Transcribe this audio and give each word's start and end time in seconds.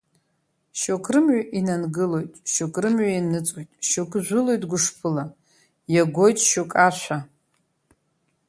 Шьоук 0.79 1.05
рымҩа 1.13 1.39
инангылоит, 1.57 2.31
шьоук 2.51 2.75
рымҩа 2.83 3.07
ианыҵуеит, 3.11 3.69
шьоук 3.87 4.11
жәылоит 4.25 4.63
гәышԥыла, 4.69 5.23
иагоит 5.93 6.37
шьоук 6.47 6.71
ашәа! 6.87 7.17